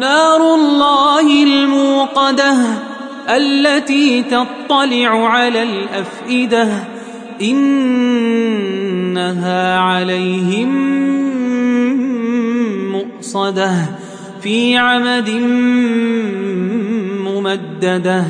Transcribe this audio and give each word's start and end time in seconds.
نار 0.00 0.54
الله 0.54 1.42
الموقدة 1.42 2.54
التي 3.28 4.22
تطلع 4.22 5.28
على 5.28 5.62
الأفئدة 5.62 6.68
إنها 7.42 8.18
عليهم 9.78 10.70
مؤصدة 12.92 13.72
في 14.42 14.76
عمد 14.76 15.30
ممددة. 17.26 18.24